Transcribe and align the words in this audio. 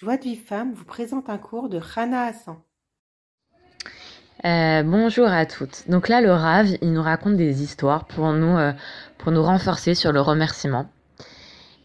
Joie 0.00 0.16
de 0.16 0.22
vie 0.22 0.36
femme 0.36 0.74
vous 0.74 0.84
présente 0.84 1.28
un 1.28 1.38
cours 1.38 1.68
de 1.68 1.76
Rana 1.76 2.26
Hassan. 2.26 2.54
Euh, 4.44 4.84
bonjour 4.84 5.26
à 5.26 5.44
toutes. 5.44 5.88
Donc 5.88 6.06
là, 6.08 6.20
le 6.20 6.30
Rav, 6.30 6.68
il 6.80 6.92
nous 6.92 7.02
raconte 7.02 7.34
des 7.34 7.64
histoires 7.64 8.04
pour 8.04 8.32
nous, 8.32 8.56
euh, 8.56 8.72
pour 9.18 9.32
nous 9.32 9.42
renforcer 9.42 9.96
sur 9.96 10.12
le 10.12 10.20
remerciement. 10.20 10.88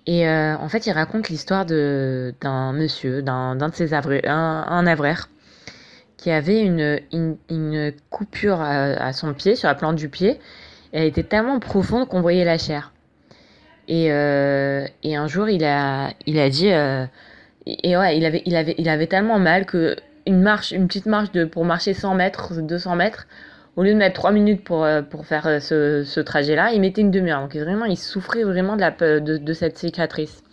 Et 0.05 0.27
euh, 0.27 0.55
en 0.57 0.69
fait, 0.69 0.85
il 0.85 0.91
raconte 0.91 1.29
l'histoire 1.29 1.65
d'un 1.65 2.73
monsieur, 2.73 3.23
d'un 3.23 3.55
de 3.55 3.73
ses 3.73 3.95
avraires, 3.95 4.29
un, 4.29 4.85
avraire, 4.85 5.27
qui 6.15 6.29
avait 6.29 6.61
une, 6.61 6.99
une, 7.49 7.93
coupure 8.11 8.61
à, 8.61 9.11
son 9.11 9.33
pied, 9.33 9.55
sur 9.55 9.69
la 9.69 9.73
plante 9.73 9.95
du 9.95 10.07
pied. 10.07 10.39
elle 10.91 11.05
était 11.05 11.23
tellement 11.23 11.59
profonde 11.59 12.07
qu'on 12.07 12.21
voyait 12.21 12.45
la 12.45 12.59
chair. 12.59 12.93
Et, 13.87 14.05
et, 14.05 15.15
un 15.15 15.27
jour, 15.27 15.49
il 15.49 15.65
a, 15.65 16.11
il 16.27 16.37
a 16.37 16.51
dit 16.51 16.69
et 17.65 17.97
ouais, 17.97 18.17
il 18.17 18.25
avait, 18.25 18.43
il 18.45 18.55
avait, 18.55 18.75
il 18.77 18.89
avait 18.89 19.07
tellement 19.07 19.39
mal 19.39 19.65
que 19.65 19.95
une 20.25 20.41
marche, 20.41 20.71
une 20.71 20.87
petite 20.87 21.05
marche 21.05 21.31
de, 21.31 21.45
pour 21.45 21.65
marcher 21.65 21.93
100 21.93 22.15
mètres, 22.15 22.61
200 22.61 22.95
mètres, 22.95 23.27
au 23.75 23.83
lieu 23.83 23.93
de 23.93 23.97
mettre 23.97 24.15
3 24.15 24.31
minutes 24.31 24.63
pour, 24.63 24.83
euh, 24.83 25.01
faire 25.23 25.47
euh, 25.47 25.59
ce, 25.59 26.19
trajet-là, 26.19 26.73
il 26.73 26.81
mettait 26.81 27.01
une 27.01 27.11
demi-heure. 27.11 27.41
Donc 27.41 27.55
vraiment, 27.55 27.85
il 27.85 27.97
souffrait 27.97 28.43
vraiment 28.43 28.75
de, 28.77 29.53
cette 29.53 29.77
cicatrice, 29.77 30.43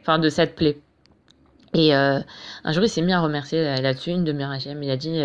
enfin 0.00 0.18
de 0.18 0.28
cette 0.28 0.54
plaie. 0.54 0.78
Et 1.74 1.94
euh, 1.94 2.18
un 2.64 2.72
jour, 2.72 2.84
il 2.84 2.88
s'est 2.88 3.02
mis 3.02 3.12
à 3.12 3.20
remercier 3.20 3.62
là-dessus 3.62 4.10
une 4.10 4.24
demi-heure 4.24 4.52
HM. 4.52 4.82
Il 4.82 4.90
a 4.90 4.96
dit, 4.96 5.20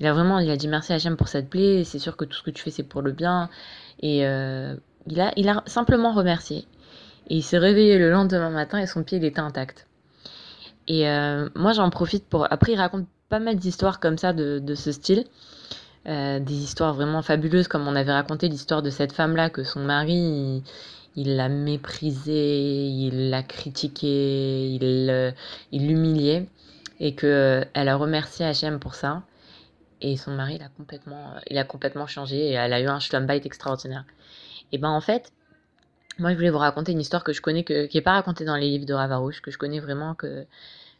il 0.00 0.06
a 0.06 0.12
vraiment, 0.12 0.40
il 0.40 0.50
a 0.50 0.56
dit 0.56 0.66
merci 0.66 0.92
HM 0.92 1.16
pour 1.16 1.28
cette 1.28 1.48
plaie. 1.48 1.84
C'est 1.84 2.00
sûr 2.00 2.16
que 2.16 2.24
tout 2.24 2.36
ce 2.36 2.42
que 2.42 2.50
tu 2.50 2.62
fais, 2.62 2.70
c'est 2.70 2.82
pour 2.82 3.02
le 3.02 3.12
bien. 3.12 3.48
Et 4.00 4.18
il 4.18 5.20
a, 5.20 5.32
il 5.36 5.48
a 5.48 5.62
simplement 5.66 6.12
remercié. 6.12 6.66
Et 7.28 7.36
il 7.36 7.42
s'est 7.42 7.58
réveillé 7.58 7.98
le 7.98 8.10
lendemain 8.10 8.50
matin 8.50 8.78
et 8.78 8.86
son 8.86 9.04
pied 9.04 9.18
il 9.18 9.24
était 9.24 9.40
intact. 9.40 9.85
Et 10.88 11.08
euh, 11.08 11.48
moi, 11.54 11.72
j'en 11.72 11.90
profite 11.90 12.26
pour. 12.28 12.50
Après, 12.52 12.72
il 12.72 12.78
raconte 12.78 13.06
pas 13.28 13.38
mal 13.38 13.56
d'histoires 13.56 14.00
comme 14.00 14.18
ça 14.18 14.32
de, 14.32 14.58
de 14.58 14.74
ce 14.74 14.92
style. 14.92 15.24
Euh, 16.06 16.38
des 16.38 16.54
histoires 16.54 16.94
vraiment 16.94 17.22
fabuleuses, 17.22 17.66
comme 17.66 17.88
on 17.88 17.96
avait 17.96 18.12
raconté 18.12 18.48
l'histoire 18.48 18.80
de 18.82 18.90
cette 18.90 19.12
femme-là, 19.12 19.50
que 19.50 19.64
son 19.64 19.80
mari, 19.80 20.62
il 21.16 21.36
l'a 21.36 21.48
méprisée, 21.48 22.86
il 22.86 23.30
l'a 23.30 23.42
critiquée, 23.42 24.68
il 24.68 25.34
il 25.72 25.88
l'humiliait, 25.88 26.48
et 27.00 27.14
que 27.16 27.64
elle 27.74 27.88
a 27.88 27.96
remercié 27.96 28.46
Hachem 28.46 28.78
pour 28.78 28.94
ça. 28.94 29.22
Et 30.00 30.16
son 30.16 30.32
mari, 30.32 30.56
il 30.56 30.62
a 30.62 30.68
complètement, 30.68 31.34
il 31.50 31.58
a 31.58 31.64
complètement 31.64 32.06
changé, 32.06 32.50
et 32.50 32.52
elle 32.52 32.72
a 32.72 32.80
eu 32.80 32.86
un 32.86 33.00
schlumbite 33.00 33.44
extraordinaire. 33.46 34.04
Et 34.72 34.78
ben 34.78 34.90
en 34.90 35.00
fait, 35.00 35.32
moi, 36.18 36.30
je 36.30 36.36
voulais 36.36 36.50
vous 36.50 36.58
raconter 36.58 36.92
une 36.92 37.00
histoire 37.00 37.24
que 37.24 37.32
je 37.32 37.40
connais, 37.40 37.64
que, 37.64 37.86
qui 37.86 37.96
n'est 37.96 38.02
pas 38.02 38.12
racontée 38.12 38.44
dans 38.44 38.56
les 38.56 38.68
livres 38.68 38.86
de 38.86 38.94
Ravarouche, 38.94 39.42
que 39.42 39.50
je 39.50 39.58
connais 39.58 39.80
vraiment, 39.80 40.14
que, 40.14 40.46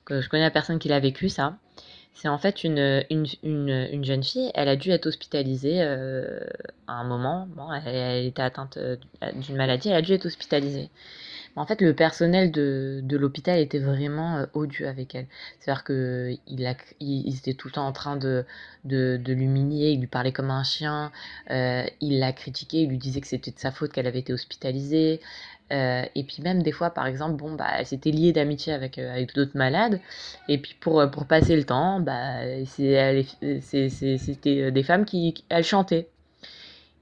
que 0.05 0.20
je 0.20 0.28
connais 0.28 0.42
la 0.42 0.50
personne 0.50 0.78
qui 0.78 0.89
l'a 0.89 1.00
vécu, 1.00 1.28
ça. 1.28 1.56
C'est 2.14 2.28
en 2.28 2.39
fait 2.39 2.64
une, 2.64 3.05
une, 3.11 3.27
une, 3.42 3.89
une, 3.92 4.05
jeune 4.05 4.23
fille, 4.23 4.50
elle 4.55 4.69
a 4.69 4.77
dû 4.77 4.91
être 4.91 5.06
hospitalisée 5.06 5.83
euh, 5.83 6.41
à 6.86 6.95
un 6.95 7.05
moment. 7.05 7.47
Bon, 7.55 7.70
elle, 7.73 7.95
elle 7.95 8.25
était 8.25 8.42
atteinte 8.42 8.78
euh, 8.78 8.97
d'une 9.34 9.56
maladie, 9.56 9.91
elle 9.91 9.97
a 9.97 10.03
dû 10.03 10.14
être 10.14 10.25
hospitalisée. 10.25 10.89
En 11.57 11.65
fait, 11.65 11.81
le 11.81 11.95
personnel 11.95 12.53
de, 12.53 13.01
de 13.03 13.17
l'hôpital 13.17 13.59
était 13.59 13.79
vraiment 13.79 14.37
euh, 14.37 14.47
odieux 14.53 14.87
avec 14.87 15.15
elle. 15.15 15.27
C'est-à-dire 15.59 15.85
qu'ils 15.85 16.39
il, 16.51 17.37
étaient 17.37 17.55
tout 17.55 17.69
le 17.69 17.73
temps 17.73 17.87
en 17.87 17.93
train 17.93 18.17
de, 18.17 18.45
de, 18.85 19.17
de 19.23 19.33
l'humilier, 19.33 19.91
il 19.91 20.01
lui 20.01 20.07
parlait 20.07 20.33
comme 20.33 20.51
un 20.51 20.65
chien, 20.65 21.11
euh, 21.51 21.85
il 22.01 22.19
la 22.21 22.33
critiquait, 22.33 22.83
il 22.83 22.91
lui 22.91 22.98
disait 22.98 23.21
que 23.23 23.27
c'était 23.27 23.51
de 23.51 23.59
sa 23.59 23.71
faute 23.71 23.93
qu'elle 23.93 24.07
avait 24.07 24.19
été 24.21 24.33
hospitalisée. 24.35 25.21
Euh, 25.73 26.03
et 26.15 26.23
puis 26.25 26.43
même 26.43 26.63
des 26.63 26.73
fois, 26.73 26.91
par 26.91 27.07
exemple, 27.07 27.37
bon, 27.37 27.55
bah, 27.55 27.69
elle 27.79 27.87
s'était 27.87 28.11
liée 28.11 28.33
d'amitié 28.33 28.73
avec, 28.73 28.98
euh, 28.98 29.11
avec 29.11 29.35
d'autres 29.35 29.57
malades. 29.57 30.01
Et 30.48 30.59
puis 30.59 30.77
pour, 30.79 31.11
pour 31.11 31.27
passer 31.27 31.57
le 31.57 31.65
temps, 31.65 32.01
bah, 32.01 32.41
c'était 32.70 33.25
des 34.70 34.83
femmes 34.83 35.05
qui, 35.07 35.45
elles 35.48 35.65
chantaient. 35.65 36.09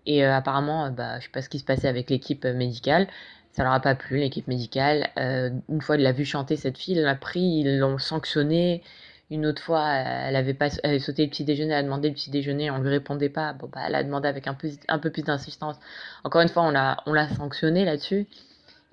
Et 0.06 0.22
apparemment, 0.24 0.90
bah, 0.90 1.18
je 1.18 1.24
sais 1.24 1.30
pas 1.30 1.42
ce 1.42 1.48
qui 1.48 1.58
se 1.58 1.64
passait 1.64 1.88
avec 1.88 2.10
l'équipe 2.10 2.44
médicale, 2.44 3.08
ça 3.54 3.62
leur 3.62 3.72
a 3.72 3.80
pas 3.80 3.94
plu, 3.94 4.18
l'équipe 4.18 4.48
médicale. 4.48 5.10
Euh, 5.16 5.50
une 5.68 5.80
fois, 5.80 5.94
elle 5.94 6.02
l'a 6.02 6.12
vu 6.12 6.24
chanter 6.24 6.56
cette 6.56 6.76
fille, 6.76 6.98
elle 6.98 7.04
l'a 7.04 7.14
pris, 7.14 7.40
ils 7.40 7.78
l'ont 7.78 7.98
sanctionné. 7.98 8.82
Une 9.30 9.46
autre 9.46 9.62
fois, 9.62 9.88
elle 9.92 10.36
avait, 10.36 10.54
pas, 10.54 10.70
sauté 10.70 11.24
le 11.24 11.30
petit 11.30 11.44
déjeuner, 11.44 11.72
elle 11.72 11.78
a 11.78 11.82
demandé 11.84 12.08
le 12.08 12.14
petit 12.14 12.30
déjeuner, 12.30 12.70
on 12.70 12.78
lui 12.78 12.90
répondait 12.90 13.28
pas. 13.28 13.52
Bon, 13.52 13.68
bah, 13.72 13.82
elle 13.86 13.94
a 13.94 14.02
demandé 14.02 14.28
avec 14.28 14.48
un 14.48 14.54
peu, 14.54 14.70
un 14.88 14.98
peu 14.98 15.10
plus 15.10 15.22
d'insistance. 15.22 15.76
Encore 16.24 16.42
une 16.42 16.48
fois, 16.48 16.64
on 16.64 16.70
l'a, 16.70 16.98
on 17.06 17.12
l'a 17.12 17.28
sanctionné 17.28 17.84
là-dessus. 17.84 18.26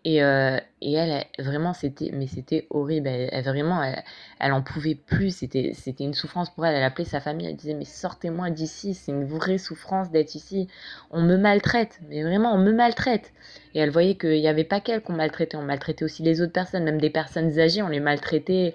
Et, 0.03 0.23
euh, 0.23 0.57
et 0.81 0.94
elle, 0.94 1.25
vraiment, 1.38 1.73
c'était, 1.73 2.09
mais 2.12 2.25
c'était 2.25 2.66
horrible. 2.72 3.07
Elle, 3.07 3.44
vraiment, 3.44 3.84
elle, 3.84 4.03
elle, 4.39 4.51
en 4.51 4.63
pouvait 4.63 4.95
plus. 4.95 5.35
C'était, 5.35 5.73
c'était 5.75 6.03
une 6.03 6.16
souffrance 6.16 6.50
pour 6.50 6.66
elle. 6.66 6.75
Elle 6.75 6.84
appelait 6.84 7.06
sa 7.06 7.19
famille. 7.19 7.47
Elle 7.47 7.56
disait, 7.56 7.75
mais 7.75 7.85
sortez-moi 7.85 8.50
d'ici. 8.50 8.95
C'est 8.95 9.11
une 9.11 9.25
vraie 9.25 9.59
souffrance 9.59 10.09
d'être 10.09 10.34
ici. 10.34 10.67
On 11.11 11.22
me 11.22 11.38
maltraite. 11.38 12.00
Mais 12.09 12.23
vraiment, 12.23 12.53
on 12.53 12.57
me 12.57 12.72
maltraite. 12.72 13.31
Et 13.75 13.79
elle 13.79 13.91
voyait 13.91 14.16
qu'il 14.16 14.40
n'y 14.40 14.47
avait 14.47 14.63
pas 14.63 14.79
qu'elle 14.81 15.01
qu'on 15.01 15.13
maltraitait. 15.13 15.57
On 15.57 15.61
maltraitait 15.61 16.03
aussi 16.03 16.23
les 16.23 16.41
autres 16.41 16.53
personnes, 16.53 16.84
même 16.84 17.00
des 17.00 17.11
personnes 17.11 17.59
âgées. 17.59 17.84
On 17.84 17.88
les 17.88 18.00
maltraitait. 18.00 18.73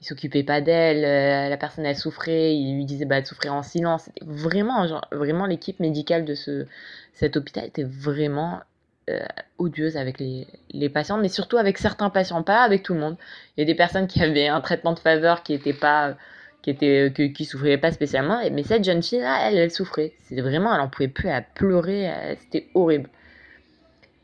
Ils 0.00 0.06
s'occupaient 0.06 0.44
pas 0.44 0.60
d'elle. 0.60 1.04
Euh, 1.04 1.48
la 1.48 1.56
personne, 1.56 1.86
elle 1.86 1.96
souffrait. 1.96 2.54
Ils 2.54 2.76
lui 2.76 2.84
disaient, 2.84 3.04
bah, 3.04 3.20
de 3.20 3.26
souffrir 3.26 3.52
en 3.52 3.64
silence. 3.64 4.10
Vraiment, 4.22 4.86
genre, 4.86 5.04
vraiment, 5.10 5.46
l'équipe 5.46 5.80
médicale 5.80 6.24
de 6.24 6.36
ce, 6.36 6.66
cet 7.14 7.36
hôpital 7.36 7.64
était 7.66 7.82
vraiment 7.82 8.60
euh, 9.08 9.20
odieuse 9.58 9.96
avec 9.96 10.20
les, 10.20 10.46
les, 10.70 10.88
patients, 10.88 11.18
mais 11.18 11.28
surtout 11.28 11.56
avec 11.56 11.78
certains 11.78 12.10
patients, 12.10 12.42
pas 12.42 12.62
avec 12.62 12.82
tout 12.82 12.94
le 12.94 13.00
monde. 13.00 13.16
Il 13.56 13.60
y 13.60 13.62
a 13.62 13.66
des 13.66 13.74
personnes 13.74 14.06
qui 14.06 14.22
avaient 14.22 14.48
un 14.48 14.60
traitement 14.60 14.92
de 14.92 14.98
faveur 14.98 15.42
qui 15.42 15.54
était 15.54 15.72
pas 15.72 16.16
qui 16.62 16.70
était 16.70 17.12
qui 17.34 17.44
souffraient 17.44 17.78
pas 17.78 17.92
spécialement, 17.92 18.40
mais 18.52 18.62
cette 18.64 18.84
jeune 18.84 19.02
fille 19.02 19.20
elle, 19.20 19.56
elle 19.56 19.70
souffrait. 19.70 20.12
C'est 20.24 20.40
vraiment, 20.40 20.74
elle 20.74 20.80
en 20.80 20.88
pouvait 20.88 21.08
plus, 21.08 21.28
elle 21.28 21.46
pleurait, 21.54 22.36
c'était 22.40 22.68
horrible. 22.74 23.08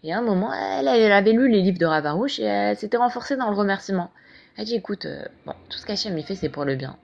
Et 0.04 0.12
à 0.12 0.18
un 0.18 0.22
moment, 0.22 0.52
elle, 0.52 0.86
avait 0.88 1.32
lu 1.32 1.48
les 1.48 1.62
livres 1.62 1.78
de 1.78 1.86
Ravarouche 1.86 2.38
et 2.38 2.44
elle 2.44 2.76
s'était 2.76 2.98
renforcée 2.98 3.36
dans 3.36 3.48
le 3.48 3.56
remerciement. 3.56 4.10
Elle 4.58 4.66
dit 4.66 4.74
écoute, 4.74 5.06
euh, 5.06 5.24
bon, 5.46 5.54
tout 5.70 5.78
ce 5.78 5.86
qu'Hachem 5.86 6.20
fait, 6.22 6.34
c'est 6.34 6.50
pour 6.50 6.66
le 6.66 6.76
bien. 6.76 6.96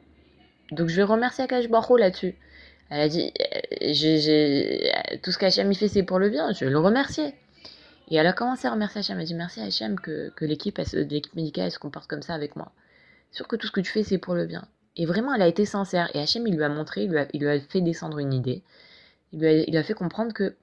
Donc 0.70 0.88
je 0.88 0.96
vais 0.96 1.02
remercier 1.02 1.44
Akash 1.44 1.68
Baruch 1.68 1.98
là-dessus. 1.98 2.34
Elle 2.90 3.00
a 3.00 3.08
dit, 3.08 3.32
euh, 3.40 5.16
tout 5.22 5.32
ce 5.32 5.38
qu'Hachem 5.38 5.72
fait, 5.74 5.88
c'est 5.88 6.02
pour 6.02 6.18
le 6.18 6.28
bien, 6.28 6.52
je 6.52 6.66
vais 6.66 6.70
le 6.70 6.78
remercier. 6.78 7.34
Et 8.10 8.16
elle 8.16 8.26
a 8.26 8.32
commencé 8.32 8.66
à 8.66 8.72
remercier 8.72 9.00
Hachem. 9.00 9.16
Elle 9.16 9.22
a 9.22 9.26
dit 9.26 9.34
merci 9.34 9.60
Hachem 9.60 9.98
que, 9.98 10.30
que 10.30 10.44
l'équipe 10.44 10.78
médicale 11.34 11.70
se 11.70 11.78
comporte 11.78 12.08
comme 12.08 12.22
ça 12.22 12.34
avec 12.34 12.56
moi. 12.56 12.72
Sûr 13.30 13.46
que 13.46 13.56
tout 13.56 13.66
ce 13.66 13.72
que 13.72 13.80
tu 13.80 13.90
fais, 13.90 14.02
c'est 14.02 14.18
pour 14.18 14.34
le 14.34 14.46
bien. 14.46 14.66
Et 14.96 15.06
vraiment, 15.06 15.32
elle 15.32 15.42
a 15.42 15.46
été 15.46 15.64
sincère. 15.64 16.10
Et 16.14 16.20
Hachem, 16.20 16.46
il 16.46 16.56
lui 16.56 16.64
a 16.64 16.68
montré, 16.68 17.04
il 17.04 17.10
lui 17.40 17.48
a, 17.48 17.60
fait 17.60 17.80
descendre 17.80 18.18
une 18.18 18.32
idée. 18.32 18.62
Il 19.32 19.40
lui 19.40 19.76
a 19.76 19.82
fait 19.84 19.94
comprendre 19.94 20.32
que, 20.32 20.56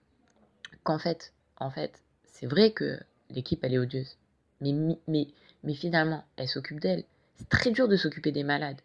qu'en 0.83 0.99
fait, 0.99 1.33
en 1.57 1.69
fait, 1.69 2.01
c'est 2.25 2.45
vrai 2.45 2.71
que 2.71 2.99
l'équipe, 3.29 3.63
elle 3.63 3.73
est 3.73 3.79
odieuse. 3.79 4.17
Mais, 4.59 4.73
mais, 5.07 5.27
mais 5.63 5.73
finalement, 5.73 6.25
elle 6.35 6.49
s'occupe 6.49 6.81
d'elle. 6.81 7.03
C'est 7.35 7.49
très 7.49 7.71
dur 7.71 7.87
de 7.87 7.95
s'occuper 7.95 8.31
des 8.31 8.43
malades. 8.43 8.81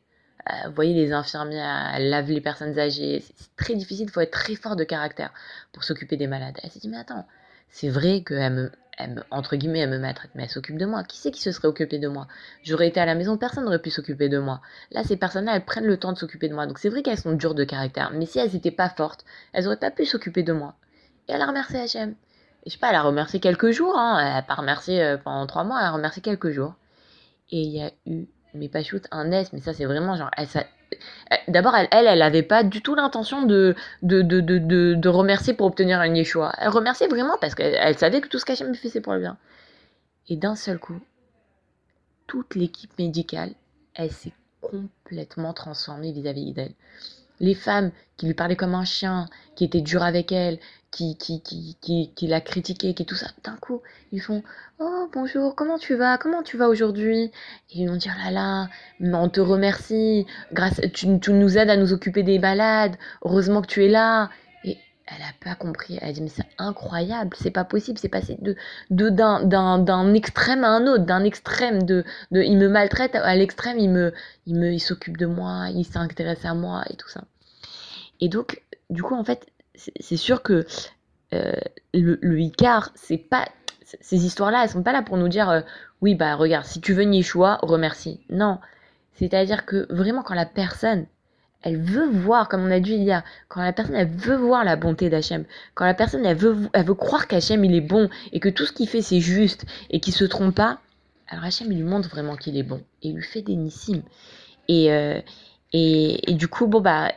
Euh, 0.50 0.68
vous 0.68 0.74
voyez, 0.74 0.94
les 0.94 1.12
infirmières, 1.12 1.92
elles 1.94 2.10
lavent 2.10 2.30
les 2.30 2.40
personnes 2.40 2.78
âgées. 2.78 3.20
C'est 3.20 3.56
très 3.56 3.74
difficile, 3.74 4.06
il 4.06 4.10
faut 4.10 4.20
être 4.20 4.32
très 4.32 4.54
fort 4.54 4.76
de 4.76 4.84
caractère 4.84 5.32
pour 5.72 5.84
s'occuper 5.84 6.16
des 6.16 6.26
malades. 6.26 6.58
Elle 6.62 6.70
s'est 6.70 6.80
dit, 6.80 6.88
mais 6.88 6.98
attends, 6.98 7.26
c'est 7.72 7.88
vrai 7.88 8.22
qu'elle 8.22 8.52
me, 8.52 8.70
entre 9.30 9.56
guillemets, 9.56 9.80
elle 9.80 9.90
me 9.90 9.98
maltraite, 9.98 10.30
mais 10.34 10.44
elle 10.44 10.50
s'occupe 10.50 10.76
de 10.76 10.84
moi. 10.84 11.02
Qui 11.04 11.18
c'est 11.18 11.30
qui 11.30 11.40
se 11.40 11.50
serait 11.52 11.68
occupé 11.68 11.98
de 11.98 12.06
moi? 12.06 12.28
J'aurais 12.62 12.88
été 12.88 13.00
à 13.00 13.06
la 13.06 13.14
maison, 13.14 13.38
personne 13.38 13.64
n'aurait 13.64 13.80
pu 13.80 13.90
s'occuper 13.90 14.28
de 14.28 14.38
moi. 14.38 14.60
Là, 14.90 15.02
ces 15.04 15.16
personnes-là, 15.16 15.56
elles 15.56 15.64
prennent 15.64 15.86
le 15.86 15.96
temps 15.96 16.12
de 16.12 16.18
s'occuper 16.18 16.48
de 16.48 16.54
moi. 16.54 16.66
Donc 16.66 16.78
c'est 16.78 16.90
vrai 16.90 17.02
qu'elles 17.02 17.18
sont 17.18 17.32
dures 17.32 17.54
de 17.54 17.64
caractère, 17.64 18.10
mais 18.12 18.26
si 18.26 18.38
elles 18.38 18.52
n'étaient 18.52 18.70
pas 18.70 18.90
fortes, 18.90 19.24
elles 19.54 19.64
n'auraient 19.64 19.78
pas 19.78 19.90
pu 19.90 20.04
s'occuper 20.04 20.42
de 20.42 20.52
moi. 20.52 20.74
Et 21.28 21.32
elle 21.32 21.40
a 21.40 21.46
remercié 21.46 21.78
H&M. 21.78 22.14
Et 22.64 22.70
je 22.70 22.74
sais 22.74 22.78
pas, 22.78 22.90
elle 22.90 22.96
a 22.96 23.02
remercié 23.02 23.40
quelques 23.40 23.70
jours, 23.70 23.98
hein. 23.98 24.18
elle 24.20 24.34
n'a 24.34 24.42
pas 24.42 24.54
remercié 24.54 25.02
euh, 25.02 25.16
pendant 25.16 25.46
trois 25.46 25.64
mois, 25.64 25.80
elle 25.80 25.86
a 25.86 25.92
remercié 25.92 26.20
quelques 26.22 26.50
jours. 26.50 26.74
Et 27.50 27.62
il 27.62 27.70
y 27.70 27.82
a 27.82 27.90
eu, 28.06 28.26
mais 28.54 28.68
pas 28.68 28.82
shoot, 28.82 29.06
un 29.10 29.32
S, 29.32 29.52
mais 29.54 29.60
ça 29.60 29.72
c'est 29.72 29.86
vraiment 29.86 30.16
genre, 30.16 30.30
elle, 30.36 30.46
ça, 30.46 30.64
d'abord, 31.48 31.74
elle, 31.76 31.88
elle, 31.90 32.18
n'avait 32.18 32.42
pas 32.42 32.62
du 32.62 32.82
tout 32.82 32.94
l'intention 32.94 33.42
de 33.42 33.74
de, 34.02 34.22
de, 34.22 34.40
de, 34.40 34.58
de, 34.94 35.08
remercier 35.08 35.54
pour 35.54 35.66
obtenir 35.66 36.00
un 36.00 36.14
Yeshua. 36.14 36.52
Elle 36.58 36.68
remerciait 36.68 37.08
vraiment 37.08 37.36
parce 37.40 37.54
qu'elle 37.54 37.98
savait 37.98 38.20
que 38.20 38.28
tout 38.28 38.38
ce 38.38 38.44
qu'Hachem 38.44 38.68
me 38.68 38.74
faisait 38.74 39.00
pour 39.00 39.12
le 39.12 39.20
bien. 39.20 39.36
Et 40.28 40.36
d'un 40.36 40.54
seul 40.54 40.78
coup, 40.78 41.00
toute 42.26 42.54
l'équipe 42.54 42.96
médicale, 42.98 43.52
elle 43.94 44.10
s'est 44.10 44.34
complètement 44.60 45.52
transformée 45.52 46.12
vis-à-vis 46.12 46.52
d'elle. 46.52 46.74
Les 47.40 47.54
femmes 47.54 47.90
qui 48.16 48.26
lui 48.26 48.34
parlaient 48.34 48.56
comme 48.56 48.74
un 48.74 48.84
chien, 48.84 49.26
qui 49.56 49.64
étaient 49.64 49.80
dures 49.80 50.04
avec 50.04 50.32
elle, 50.32 50.58
qui, 50.92 51.16
qui, 51.16 51.40
qui, 51.40 51.76
qui, 51.80 52.12
qui 52.14 52.26
l'a 52.28 52.40
critiqué, 52.40 52.94
qui 52.94 53.04
tout 53.04 53.16
ça, 53.16 53.28
d'un 53.42 53.56
coup, 53.56 53.82
ils 54.12 54.20
font 54.20 54.42
Oh 54.78 55.08
bonjour, 55.12 55.56
comment 55.56 55.78
tu 55.78 55.94
vas 55.96 56.18
Comment 56.18 56.42
tu 56.42 56.58
vas 56.58 56.68
aujourd'hui? 56.68 57.32
Et 57.70 57.80
ils 57.80 57.88
vont 57.88 57.96
dire 57.96 58.14
là 58.22 58.30
là, 58.30 58.68
on 59.00 59.28
te 59.28 59.40
remercie, 59.40 60.26
grâce, 60.52 60.80
tu, 60.92 61.08
nous 61.08 61.58
aides 61.58 61.70
à 61.70 61.76
nous 61.76 61.92
occuper 61.92 62.22
des 62.22 62.38
malades, 62.38 62.96
heureusement 63.24 63.62
que 63.62 63.68
tu 63.68 63.84
es 63.84 63.88
là. 63.88 64.28
Et 64.64 64.76
elle 65.06 65.22
a 65.22 65.32
pas 65.42 65.54
compris. 65.54 65.98
Elle 66.02 66.10
a 66.10 66.12
dit 66.12 66.20
mais 66.20 66.28
c'est 66.28 66.46
incroyable, 66.58 67.34
c'est 67.38 67.50
pas 67.50 67.64
possible, 67.64 67.98
c'est 67.98 68.08
passé 68.08 68.36
de 68.40 68.54
d'un 68.90 69.78
d'un 69.78 70.14
extrême 70.14 70.62
à 70.62 70.68
un 70.68 70.86
autre, 70.86 71.04
d'un 71.04 71.24
extrême 71.24 71.84
de 71.84 72.04
de 72.32 72.42
il 72.42 72.58
me 72.58 72.68
maltraite 72.68 73.14
à 73.14 73.34
l'extrême, 73.34 73.78
il 73.78 73.90
me 73.90 74.12
il 74.46 74.56
me 74.56 74.70
il 74.72 74.80
s'occupe 74.80 75.16
de 75.16 75.26
moi, 75.26 75.68
il 75.74 75.84
s'intéresse 75.84 76.44
à 76.44 76.52
moi 76.52 76.84
et 76.90 76.96
tout 76.96 77.08
ça. 77.08 77.24
Et 78.20 78.28
donc 78.28 78.62
du 78.90 79.02
coup 79.02 79.14
en 79.14 79.24
fait 79.24 79.46
c'est 79.74 80.16
sûr 80.16 80.42
que 80.42 80.66
euh, 81.32 81.52
le, 81.94 82.18
le 82.20 82.40
Icar, 82.40 82.90
c'est 82.94 83.18
pas 83.18 83.48
ces 84.00 84.24
histoires-là, 84.24 84.64
elles 84.64 84.70
sont 84.70 84.82
pas 84.82 84.92
là 84.92 85.02
pour 85.02 85.16
nous 85.16 85.28
dire 85.28 85.50
euh, 85.50 85.60
oui 86.00 86.14
bah 86.14 86.34
regarde 86.34 86.64
si 86.64 86.80
tu 86.80 86.92
veux 86.92 87.04
Yeshua, 87.04 87.58
remercie. 87.62 88.20
Non, 88.30 88.58
c'est-à-dire 89.14 89.66
que 89.66 89.86
vraiment 89.92 90.22
quand 90.22 90.34
la 90.34 90.46
personne 90.46 91.06
elle 91.64 91.80
veut 91.80 92.08
voir, 92.08 92.48
comme 92.48 92.64
on 92.64 92.70
a 92.70 92.80
dit 92.80 92.94
hier, 92.94 93.22
quand 93.48 93.62
la 93.62 93.72
personne 93.72 93.94
elle 93.94 94.08
veut 94.08 94.36
voir 94.36 94.64
la 94.64 94.76
bonté 94.76 95.10
d'Hachem, 95.10 95.44
quand 95.74 95.84
la 95.84 95.94
personne 95.94 96.26
elle 96.26 96.36
veut, 96.36 96.68
elle 96.72 96.86
veut 96.86 96.94
croire 96.94 97.28
qu'Hachem 97.28 97.64
il 97.64 97.74
est 97.74 97.80
bon 97.80 98.08
et 98.32 98.40
que 98.40 98.48
tout 98.48 98.66
ce 98.66 98.72
qu'il 98.72 98.88
fait 98.88 99.02
c'est 99.02 99.20
juste 99.20 99.64
et 99.90 100.00
qu'il 100.00 100.14
se 100.14 100.24
trompe 100.24 100.54
pas, 100.54 100.80
alors 101.28 101.44
Hachem 101.44 101.70
il 101.70 101.78
lui 101.78 101.84
montre 101.84 102.08
vraiment 102.08 102.36
qu'il 102.36 102.56
est 102.56 102.62
bon 102.62 102.82
et 103.02 103.08
il 103.08 103.16
lui 103.16 103.22
fait 103.22 103.42
des 103.42 103.56
nissimes. 103.56 104.02
Et, 104.68 104.92
euh, 104.92 105.20
et, 105.72 106.34
du 106.34 106.48
coup, 106.48 106.66
bon 106.66 106.80
bah, 106.80 107.12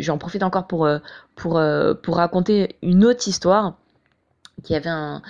j'en 0.00 0.18
profite 0.18 0.42
encore 0.42 0.66
pour, 0.66 0.86
euh, 0.86 0.98
pour, 1.36 1.58
euh, 1.58 1.94
pour 1.94 2.16
raconter 2.16 2.76
une 2.82 3.04
autre 3.04 3.28
histoire 3.28 3.76
qui 4.64 4.74
avait 4.74 4.88
un, 4.88 5.22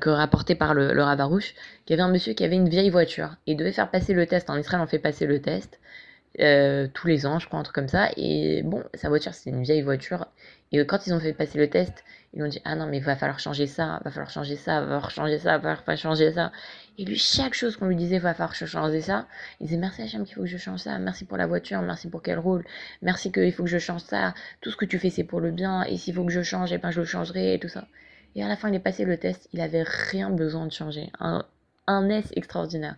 que 0.00 0.10
rapporté 0.10 0.54
par 0.54 0.74
le, 0.74 0.92
le 0.92 1.02
Ravarouche, 1.02 1.54
qui 1.84 1.92
avait 1.92 2.02
un 2.02 2.08
monsieur 2.08 2.32
qui 2.32 2.44
avait 2.44 2.56
une 2.56 2.68
vieille 2.68 2.90
voiture 2.90 3.36
et 3.46 3.54
devait 3.54 3.72
faire 3.72 3.90
passer 3.90 4.14
le 4.14 4.26
test. 4.26 4.50
En 4.50 4.56
Israël, 4.56 4.82
on 4.82 4.86
fait 4.86 4.98
passer 4.98 5.26
le 5.26 5.40
test. 5.40 5.78
Euh, 6.40 6.86
tous 6.92 7.06
les 7.06 7.24
ans, 7.26 7.38
je 7.38 7.46
crois, 7.46 7.58
un 7.58 7.62
truc 7.62 7.74
comme 7.74 7.88
ça. 7.88 8.10
Et 8.16 8.62
bon, 8.62 8.82
sa 8.94 9.08
voiture, 9.08 9.34
c'est 9.34 9.50
une 9.50 9.62
vieille 9.62 9.82
voiture. 9.82 10.26
Et 10.72 10.84
quand 10.84 11.06
ils 11.06 11.14
ont 11.14 11.20
fait 11.20 11.32
passer 11.32 11.58
le 11.58 11.68
test, 11.70 12.04
ils 12.34 12.42
ont 12.42 12.48
dit 12.48 12.60
Ah 12.64 12.74
non, 12.74 12.86
mais 12.86 12.98
il 12.98 13.02
va 13.02 13.16
falloir 13.16 13.38
changer 13.38 13.66
ça, 13.66 14.00
va 14.04 14.10
falloir 14.10 14.30
changer 14.30 14.56
ça, 14.56 14.80
va 14.80 14.86
falloir 14.86 15.10
changer 15.10 15.38
ça, 15.38 15.58
va 15.58 15.76
falloir 15.76 15.96
changer 15.96 16.32
ça. 16.32 16.52
Et 16.98 17.04
lui, 17.04 17.16
chaque 17.16 17.54
chose 17.54 17.76
qu'on 17.76 17.86
lui 17.86 17.96
disait, 17.96 18.18
va 18.18 18.34
falloir 18.34 18.54
changer 18.54 19.00
ça, 19.00 19.26
il 19.60 19.66
disait 19.66 19.78
Merci 19.78 20.02
Hachem 20.02 20.24
qu'il 20.24 20.34
faut 20.34 20.42
que 20.42 20.46
je 20.46 20.58
change 20.58 20.80
ça, 20.80 20.98
merci 20.98 21.24
pour 21.24 21.36
la 21.36 21.46
voiture, 21.46 21.80
merci 21.82 22.08
pour 22.08 22.22
qu'elle 22.22 22.38
roule, 22.38 22.64
merci 23.02 23.30
qu'il 23.30 23.52
faut 23.52 23.64
que 23.64 23.70
je 23.70 23.78
change 23.78 24.02
ça, 24.02 24.34
tout 24.60 24.70
ce 24.70 24.76
que 24.76 24.84
tu 24.84 24.98
fais, 24.98 25.10
c'est 25.10 25.24
pour 25.24 25.40
le 25.40 25.50
bien, 25.50 25.82
et 25.84 25.96
s'il 25.96 26.14
faut 26.14 26.24
que 26.24 26.32
je 26.32 26.42
change, 26.42 26.72
eh 26.72 26.78
ben 26.78 26.90
je 26.90 27.00
le 27.00 27.06
changerai, 27.06 27.54
et 27.54 27.58
tout 27.58 27.68
ça. 27.68 27.86
Et 28.34 28.42
à 28.42 28.48
la 28.48 28.56
fin, 28.56 28.68
il 28.68 28.74
est 28.74 28.80
passé 28.80 29.04
le 29.04 29.16
test, 29.16 29.48
il 29.52 29.60
avait 29.60 29.84
rien 29.84 30.30
besoin 30.30 30.66
de 30.66 30.72
changer. 30.72 31.10
Un, 31.20 31.44
un 31.86 32.08
S 32.08 32.32
extraordinaire. 32.34 32.96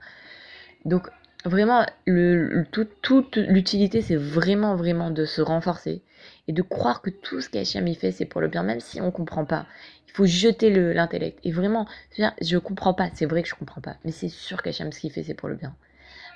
Donc, 0.85 1.09
Vraiment, 1.49 1.87
le, 2.05 2.67
toute 3.01 3.37
l'utilité, 3.37 4.03
c'est 4.03 4.17
vraiment, 4.17 4.77
vraiment 4.77 5.11
de 5.11 5.25
se 5.25 5.41
renforcer 5.41 6.03
et 6.47 6.53
de 6.53 6.61
croire 6.61 7.01
que 7.01 7.09
tout 7.09 7.41
ce 7.41 7.49
qu'Hachem 7.49 7.89
y 7.89 7.95
fait, 7.95 8.13
c'est 8.13 8.27
pour 8.27 8.43
le 8.43 8.49
bien, 8.49 8.63
même 8.63 8.81
si 8.81 9.01
on 9.01 9.07
ne 9.07 9.11
comprend 9.11 9.47
pas. 9.47 9.65
Il 10.09 10.13
faut 10.13 10.27
jeter 10.27 10.69
l'intellect. 10.71 11.39
Et 11.45 11.53
vraiment, 11.53 11.87
je 12.19 12.55
ne 12.55 12.59
comprends 12.59 12.93
pas, 12.93 13.09
c'est 13.15 13.25
vrai 13.25 13.43
que 13.43 13.49
je 13.49 13.55
ne 13.55 13.61
comprends 13.61 13.81
pas, 13.81 13.97
mais 14.05 14.13
c'est 14.13 14.29
sûr 14.29 14.63
qu'Hachem, 14.63 14.93
ce 14.93 15.01
qu'il 15.01 15.11
fait, 15.11 15.23
c'est 15.23 15.33
pour 15.33 15.49
le 15.49 15.55
bien. 15.55 15.75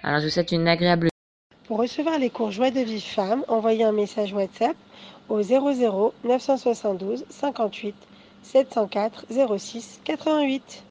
Alors, 0.03 0.21
je 0.21 0.25
vous 0.25 0.31
souhaite 0.31 0.53
une 0.53 0.67
agréable. 0.67 1.09
Pour 1.67 1.79
recevoir 1.79 2.19
les 2.19 2.31
cours 2.31 2.51
Joie 2.51 2.71
de 2.71 2.81
vie 2.81 3.01
femme, 3.01 3.45
envoyez 3.49 3.85
un 3.85 3.93
message 3.93 4.33
WhatsApp 4.33 4.77
au 5.29 5.43
00 5.43 6.15
972 6.25 7.27
58 7.29 7.95
704 8.43 9.27
06 9.59 10.01
88. 10.05 10.85